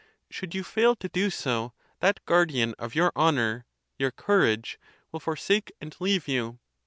Should 0.31 0.55
you 0.55 0.63
fail 0.63 0.95
to 0.95 1.07
do 1.09 1.29
so, 1.29 1.73
that 1.99 2.25
guardian 2.25 2.73
of 2.79 2.95
your 2.95 3.11
honor, 3.15 3.67
your 3.99 4.09
courage, 4.09 4.79
will 5.11 5.19
forsake 5.19 5.71
and 5.79 5.95
leave 5.99 6.27
you. 6.27 6.57